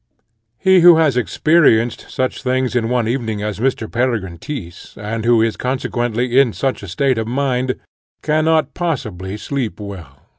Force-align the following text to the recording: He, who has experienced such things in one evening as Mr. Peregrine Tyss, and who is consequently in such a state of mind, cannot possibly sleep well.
He, 0.57 0.79
who 0.79 0.95
has 0.97 1.15
experienced 1.15 2.07
such 2.09 2.41
things 2.41 2.75
in 2.75 2.89
one 2.89 3.07
evening 3.07 3.43
as 3.43 3.59
Mr. 3.59 3.85
Peregrine 3.91 4.39
Tyss, 4.39 4.97
and 4.97 5.25
who 5.25 5.43
is 5.43 5.55
consequently 5.55 6.39
in 6.39 6.53
such 6.53 6.81
a 6.81 6.87
state 6.87 7.19
of 7.19 7.27
mind, 7.27 7.75
cannot 8.23 8.73
possibly 8.73 9.37
sleep 9.37 9.79
well. 9.79 10.23